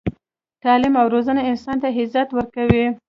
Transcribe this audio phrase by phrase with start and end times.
[0.63, 2.83] تعلیم او روزنه انسان ته عزت ورکوي.